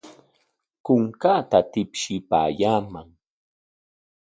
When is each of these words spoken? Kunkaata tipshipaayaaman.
Kunkaata 0.85 1.59
tipshipaayaaman. 1.71 3.09